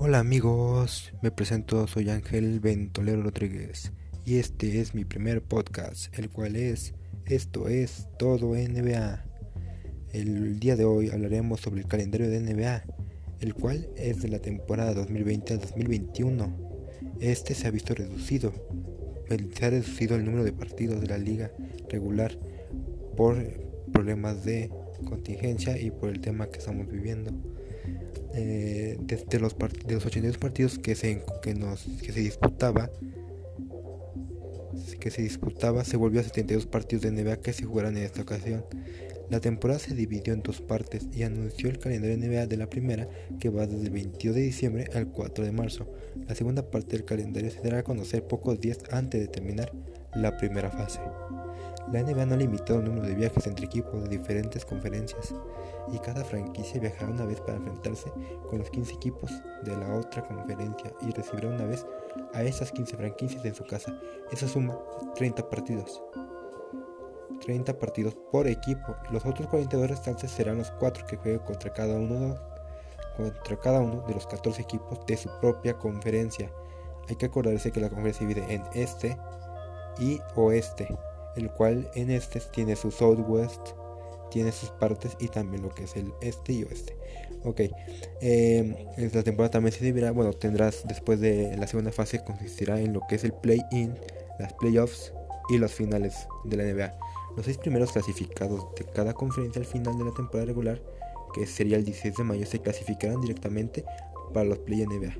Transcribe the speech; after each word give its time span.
Hola 0.00 0.20
amigos, 0.20 1.12
me 1.22 1.32
presento, 1.32 1.88
soy 1.88 2.08
Ángel 2.08 2.60
Ventolero 2.60 3.20
Rodríguez 3.20 3.90
y 4.24 4.36
este 4.36 4.80
es 4.80 4.94
mi 4.94 5.04
primer 5.04 5.42
podcast, 5.42 6.16
el 6.16 6.30
cual 6.30 6.54
es 6.54 6.94
Esto 7.26 7.68
es 7.68 8.06
todo 8.16 8.54
NBA. 8.54 9.24
El 10.12 10.60
día 10.60 10.76
de 10.76 10.84
hoy 10.84 11.10
hablaremos 11.10 11.58
sobre 11.62 11.80
el 11.80 11.88
calendario 11.88 12.30
de 12.30 12.38
NBA, 12.38 12.84
el 13.40 13.54
cual 13.54 13.88
es 13.96 14.22
de 14.22 14.28
la 14.28 14.38
temporada 14.38 14.94
2020 14.94 15.54
a 15.54 15.56
2021. 15.56 16.56
Este 17.18 17.54
se 17.54 17.66
ha 17.66 17.72
visto 17.72 17.92
reducido, 17.92 18.52
se 19.28 19.64
ha 19.64 19.70
reducido 19.70 20.14
el 20.14 20.24
número 20.24 20.44
de 20.44 20.52
partidos 20.52 21.00
de 21.00 21.08
la 21.08 21.18
liga 21.18 21.50
regular 21.88 22.38
por 23.16 23.36
problemas 23.92 24.44
de 24.44 24.70
contingencia 25.08 25.76
y 25.76 25.90
por 25.90 26.10
el 26.10 26.20
tema 26.20 26.48
que 26.48 26.60
estamos 26.60 26.88
viviendo 26.88 27.32
eh, 28.34 28.77
de, 29.16 29.38
los 29.40 29.56
de 29.58 29.94
los 29.94 30.06
82 30.06 30.38
partidos 30.38 30.78
que 30.78 30.94
se, 30.94 31.22
que, 31.42 31.54
nos, 31.54 31.86
que 32.02 32.12
se 32.12 32.20
disputaba 32.20 32.90
que 35.00 35.10
se 35.10 35.22
disputaba 35.22 35.84
se 35.84 35.96
volvió 35.96 36.20
a 36.20 36.24
72 36.24 36.66
partidos 36.66 37.02
de 37.02 37.10
NBA 37.12 37.40
que 37.40 37.52
se 37.52 37.64
jugarán 37.64 37.96
en 37.96 38.04
esta 38.04 38.22
ocasión. 38.22 38.64
La 39.30 39.40
temporada 39.40 39.78
se 39.78 39.94
dividió 39.94 40.32
en 40.32 40.42
dos 40.42 40.60
partes 40.60 41.06
y 41.12 41.22
anunció 41.22 41.68
el 41.68 41.78
calendario 41.78 42.16
NBA 42.16 42.46
de 42.46 42.56
la 42.56 42.70
primera 42.70 43.08
que 43.38 43.50
va 43.50 43.66
desde 43.66 43.84
el 43.84 43.90
22 43.90 44.34
de 44.34 44.42
diciembre 44.42 44.88
al 44.94 45.08
4 45.08 45.44
de 45.44 45.52
marzo. 45.52 45.86
La 46.26 46.34
segunda 46.34 46.70
parte 46.70 46.96
del 46.96 47.04
calendario 47.04 47.50
se 47.50 47.60
dará 47.60 47.78
a 47.78 47.84
conocer 47.84 48.24
pocos 48.24 48.58
días 48.58 48.78
antes 48.90 49.20
de 49.20 49.28
terminar 49.28 49.72
la 50.14 50.36
primera 50.38 50.70
fase. 50.70 51.00
La 51.92 52.02
NBA 52.02 52.26
no 52.26 52.34
ha 52.34 52.36
limitado 52.36 52.80
el 52.80 52.84
número 52.84 53.06
de 53.06 53.14
viajes 53.14 53.46
entre 53.46 53.64
equipos 53.64 54.02
de 54.02 54.10
diferentes 54.10 54.62
conferencias 54.62 55.34
y 55.90 55.98
cada 56.00 56.22
franquicia 56.22 56.78
viajará 56.78 57.10
una 57.10 57.24
vez 57.24 57.40
para 57.40 57.56
enfrentarse 57.56 58.12
con 58.46 58.58
los 58.58 58.68
15 58.68 58.92
equipos 58.92 59.30
de 59.64 59.74
la 59.74 59.94
otra 59.94 60.22
conferencia 60.22 60.92
y 61.00 61.10
recibirá 61.12 61.48
una 61.48 61.64
vez 61.64 61.86
a 62.34 62.42
esas 62.42 62.72
15 62.72 62.94
franquicias 62.98 63.42
en 63.42 63.54
su 63.54 63.64
casa. 63.64 63.98
Eso 64.30 64.46
suma 64.46 64.78
30 65.14 65.48
partidos. 65.48 66.02
30 67.40 67.78
partidos 67.78 68.14
por 68.30 68.46
equipo. 68.46 68.94
Los 69.10 69.24
otros 69.24 69.48
42 69.48 69.88
restantes 69.88 70.30
serán 70.30 70.58
los 70.58 70.70
4 70.72 71.06
que 71.06 71.16
jueguen 71.16 71.40
contra 71.40 71.72
cada 71.72 71.96
uno 71.98 72.36
contra 73.16 73.56
cada 73.56 73.80
uno 73.80 74.04
de 74.06 74.14
los 74.14 74.26
14 74.26 74.60
equipos 74.60 75.04
de 75.06 75.16
su 75.16 75.30
propia 75.40 75.78
conferencia. 75.78 76.52
Hay 77.08 77.16
que 77.16 77.26
acordarse 77.26 77.72
que 77.72 77.80
la 77.80 77.88
conferencia 77.88 78.20
se 78.20 78.26
divide 78.26 78.54
en 78.54 78.62
este 78.74 79.18
y 79.98 80.20
oeste 80.36 80.86
el 81.36 81.50
cual 81.50 81.90
en 81.94 82.10
este 82.10 82.40
tiene 82.52 82.76
su 82.76 82.90
Southwest, 82.90 83.60
tiene 84.30 84.52
sus 84.52 84.70
partes 84.70 85.16
y 85.20 85.28
también 85.28 85.62
lo 85.62 85.70
que 85.70 85.84
es 85.84 85.96
el 85.96 86.12
este 86.20 86.52
y 86.52 86.64
oeste. 86.64 86.96
Ok, 87.44 87.60
eh, 88.20 88.88
esta 88.96 89.22
temporada 89.22 89.52
también 89.52 89.72
se 89.72 89.84
dividirá, 89.84 90.10
bueno, 90.10 90.32
tendrás 90.32 90.86
después 90.86 91.20
de 91.20 91.56
la 91.56 91.66
segunda 91.66 91.92
fase, 91.92 92.22
consistirá 92.24 92.80
en 92.80 92.92
lo 92.92 93.00
que 93.08 93.14
es 93.14 93.24
el 93.24 93.32
play-in, 93.32 93.94
las 94.38 94.52
playoffs 94.54 95.12
y 95.48 95.58
los 95.58 95.72
finales 95.72 96.26
de 96.44 96.56
la 96.56 96.64
NBA. 96.64 96.98
Los 97.36 97.46
seis 97.46 97.58
primeros 97.58 97.92
clasificados 97.92 98.66
de 98.74 98.84
cada 98.84 99.14
conferencia 99.14 99.60
al 99.60 99.66
final 99.66 99.96
de 99.96 100.04
la 100.04 100.12
temporada 100.12 100.46
regular, 100.46 100.82
que 101.32 101.46
sería 101.46 101.76
el 101.76 101.84
16 101.84 102.16
de 102.16 102.24
mayo, 102.24 102.46
se 102.46 102.60
clasificarán 102.60 103.20
directamente 103.20 103.84
para 104.34 104.44
los 104.44 104.58
play 104.58 104.84
NBA. 104.84 105.16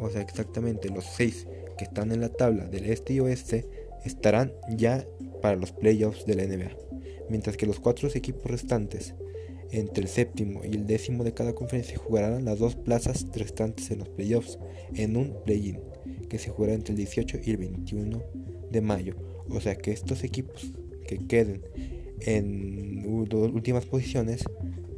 O 0.00 0.08
sea, 0.08 0.22
exactamente 0.22 0.88
los 0.88 1.04
seis 1.04 1.46
que 1.76 1.84
están 1.84 2.12
en 2.12 2.20
la 2.20 2.30
tabla 2.30 2.64
del 2.64 2.86
este 2.86 3.12
y 3.12 3.20
oeste 3.20 3.87
estarán 4.04 4.52
ya 4.70 5.06
para 5.42 5.56
los 5.56 5.72
playoffs 5.72 6.26
de 6.26 6.34
la 6.34 6.44
NBA, 6.44 6.76
mientras 7.28 7.56
que 7.56 7.66
los 7.66 7.80
cuatro 7.80 8.08
equipos 8.14 8.50
restantes, 8.50 9.14
entre 9.70 10.02
el 10.02 10.08
séptimo 10.08 10.62
y 10.64 10.68
el 10.68 10.86
décimo 10.86 11.24
de 11.24 11.34
cada 11.34 11.54
conferencia, 11.54 11.98
jugarán 11.98 12.44
las 12.44 12.58
dos 12.58 12.74
plazas 12.74 13.26
restantes 13.34 13.90
en 13.90 13.98
los 13.98 14.08
playoffs 14.08 14.58
en 14.94 15.16
un 15.16 15.36
play-in, 15.44 15.80
que 16.28 16.38
se 16.38 16.50
jugará 16.50 16.74
entre 16.74 16.92
el 16.92 16.98
18 16.98 17.38
y 17.44 17.50
el 17.50 17.56
21 17.58 18.22
de 18.70 18.80
mayo. 18.80 19.14
O 19.50 19.60
sea 19.60 19.76
que 19.76 19.92
estos 19.92 20.24
equipos 20.24 20.72
que 21.06 21.18
queden 21.26 21.62
en 22.20 23.04
últimas 23.06 23.86
posiciones 23.86 24.44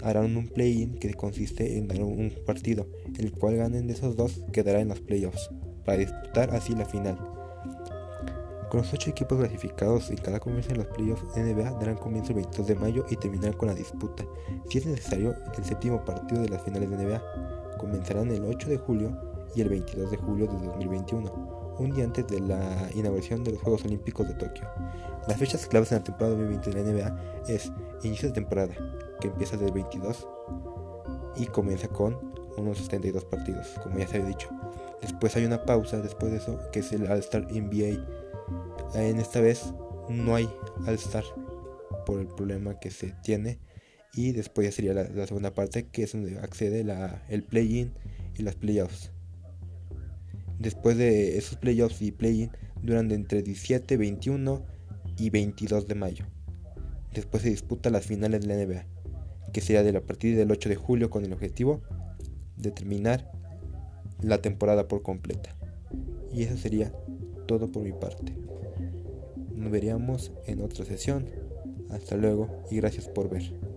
harán 0.02 0.36
un 0.36 0.48
play-in 0.48 0.94
que 0.94 1.12
consiste 1.14 1.76
en 1.76 1.88
dar 1.88 2.02
un 2.02 2.32
partido, 2.46 2.86
el 3.18 3.32
cual 3.32 3.56
ganen 3.56 3.86
de 3.86 3.92
esos 3.92 4.16
dos 4.16 4.42
quedará 4.52 4.80
en 4.80 4.88
los 4.88 5.00
playoffs, 5.00 5.50
para 5.84 5.98
disputar 5.98 6.54
así 6.54 6.74
la 6.74 6.86
final. 6.86 7.39
Con 8.70 8.82
los 8.82 8.92
8 8.94 9.10
equipos 9.10 9.36
clasificados 9.36 10.10
en 10.10 10.18
cada 10.18 10.38
conferencia 10.38 10.74
en 10.74 10.78
los 10.78 10.86
playoffs 10.86 11.24
NBA 11.36 11.72
darán 11.72 11.96
comienzo 11.96 12.30
el 12.30 12.36
22 12.36 12.68
de 12.68 12.76
mayo 12.76 13.04
y 13.10 13.16
terminarán 13.16 13.56
con 13.58 13.66
la 13.66 13.74
disputa. 13.74 14.24
Si 14.68 14.78
es 14.78 14.86
necesario, 14.86 15.34
el 15.58 15.64
séptimo 15.64 16.04
partido 16.04 16.42
de 16.42 16.50
las 16.50 16.62
finales 16.62 16.88
de 16.88 16.96
NBA 16.96 17.76
comenzarán 17.78 18.30
el 18.30 18.44
8 18.44 18.68
de 18.68 18.78
julio 18.78 19.10
y 19.56 19.62
el 19.62 19.70
22 19.70 20.12
de 20.12 20.16
julio 20.18 20.46
de 20.46 20.66
2021, 20.66 21.74
un 21.80 21.90
día 21.90 22.04
antes 22.04 22.28
de 22.28 22.38
la 22.38 22.88
inauguración 22.94 23.42
de 23.42 23.50
los 23.50 23.60
Juegos 23.60 23.84
Olímpicos 23.84 24.28
de 24.28 24.34
Tokio. 24.34 24.68
Las 25.26 25.36
fechas 25.36 25.66
claves 25.66 25.90
en 25.90 25.98
la 25.98 26.04
temporada 26.04 26.36
2020 26.36 26.70
de 26.70 26.84
la 26.84 26.90
NBA 26.92 27.42
es 27.48 27.72
inicio 28.04 28.28
de 28.28 28.34
temporada, 28.34 28.74
que 29.20 29.26
empieza 29.26 29.56
del 29.56 29.72
22 29.72 30.28
y 31.34 31.46
comienza 31.46 31.88
con 31.88 32.16
unos 32.56 32.78
72 32.78 33.24
partidos, 33.24 33.66
como 33.82 33.98
ya 33.98 34.06
se 34.06 34.18
había 34.18 34.28
dicho. 34.28 34.48
Después 35.02 35.34
hay 35.34 35.44
una 35.44 35.64
pausa 35.64 35.96
después 35.96 36.30
de 36.30 36.38
eso, 36.38 36.56
que 36.72 36.80
es 36.80 36.92
el 36.92 37.10
All-Star 37.10 37.46
NBA 37.50 38.19
en 38.94 39.18
esta 39.18 39.40
vez 39.40 39.72
no 40.08 40.34
hay 40.34 40.48
All-Star 40.86 41.24
por 42.06 42.20
el 42.20 42.26
problema 42.26 42.78
que 42.78 42.90
se 42.90 43.12
tiene. 43.22 43.58
Y 44.12 44.32
después 44.32 44.66
ya 44.66 44.72
sería 44.72 44.94
la, 44.94 45.26
segunda 45.26 45.54
parte, 45.54 45.86
que 45.86 46.02
es 46.02 46.12
donde 46.12 46.38
accede 46.38 46.82
la, 46.82 47.22
el 47.28 47.44
play-in 47.44 47.92
y 48.36 48.42
las 48.42 48.56
playoffs. 48.56 49.12
Después 50.58 50.96
de 50.96 51.38
esos 51.38 51.56
playoffs 51.56 52.02
y 52.02 52.10
play-in 52.10 52.50
duran 52.82 53.10
entre 53.12 53.42
17, 53.42 53.96
21 53.96 54.66
y 55.16 55.30
22 55.30 55.86
de 55.86 55.94
mayo. 55.94 56.24
Después 57.14 57.42
se 57.42 57.50
disputa 57.50 57.90
las 57.90 58.04
finales 58.04 58.40
de 58.40 58.48
la 58.48 58.64
NBA, 58.64 58.86
que 59.52 59.60
sería 59.60 59.82
de 59.82 59.92
la 59.92 60.00
partida 60.00 60.38
del 60.38 60.50
8 60.50 60.68
de 60.68 60.76
julio 60.76 61.10
con 61.10 61.24
el 61.24 61.32
objetivo 61.32 61.82
de 62.56 62.72
terminar 62.72 63.30
la 64.20 64.42
temporada 64.42 64.88
por 64.88 65.02
completa. 65.02 65.54
Y 66.32 66.42
eso 66.42 66.56
sería 66.56 66.92
todo 67.46 67.70
por 67.70 67.82
mi 67.82 67.92
parte. 67.92 68.34
Nos 69.60 69.70
veríamos 69.70 70.32
en 70.46 70.62
otra 70.62 70.86
sesión. 70.86 71.26
Hasta 71.90 72.16
luego 72.16 72.64
y 72.70 72.76
gracias 72.76 73.08
por 73.08 73.28
ver. 73.28 73.69